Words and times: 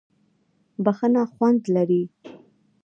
بښنه 0.83 1.23
خوند 1.33 1.61
لري. 1.75 2.03